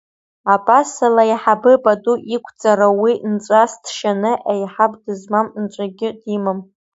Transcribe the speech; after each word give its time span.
Абасала, 0.53 1.23
аиҳабы 1.25 1.71
пату 1.83 2.15
иқәҵара, 2.35 2.87
уи 3.01 3.13
Нцәас 3.31 3.71
дшьаны 3.83 4.31
еиҳаб 4.53 4.93
дызмам 5.03 5.47
нцәагьы 5.63 6.09
димам! 6.19 6.59